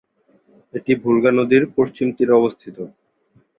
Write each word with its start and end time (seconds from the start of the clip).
এটি 0.73 0.91
ভোলগা 1.03 1.31
নদীর 1.33 1.63
পশ্চিম 1.77 2.07
তীরে 2.15 2.33
অবস্থিত। 2.35 2.77